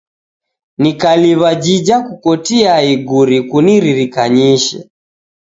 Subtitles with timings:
[0.81, 4.77] Nikaliw'a jija kukotia iguri kuniririkanyishe.